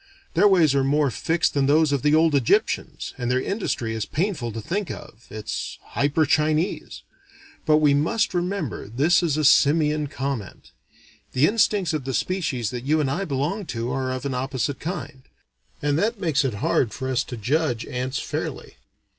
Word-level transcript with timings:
Their 0.33 0.47
ways 0.47 0.73
are 0.73 0.83
more 0.83 1.11
fixed 1.11 1.53
than 1.53 1.67
those 1.67 1.91
of 1.91 2.01
the 2.01 2.15
old 2.15 2.33
Egyptians, 2.33 3.13
and 3.19 3.29
their 3.29 3.39
industry 3.39 3.93
is 3.93 4.03
painful 4.03 4.51
to 4.51 4.59
think 4.59 4.89
of, 4.89 5.27
it's 5.29 5.77
hyper 5.89 6.25
Chinese. 6.25 7.03
But 7.67 7.77
we 7.77 7.93
must 7.93 8.33
remember 8.33 8.87
this 8.87 9.21
is 9.21 9.37
a 9.37 9.45
simian 9.45 10.07
comment. 10.07 10.71
The 11.33 11.45
instincts 11.45 11.93
of 11.93 12.05
the 12.05 12.15
species 12.15 12.71
that 12.71 12.83
you 12.83 12.99
and 12.99 13.11
I 13.11 13.25
belong 13.25 13.67
to 13.77 13.91
are 13.91 14.11
of 14.11 14.25
an 14.25 14.33
opposite 14.33 14.79
kind; 14.79 15.21
and 15.83 15.99
that 15.99 16.19
makes 16.19 16.43
it 16.43 16.55
hard 16.55 16.93
for 16.95 17.07
us 17.07 17.23
to 17.25 17.37
judge 17.37 17.85
ants 17.85 18.17
fairly. 18.17 18.77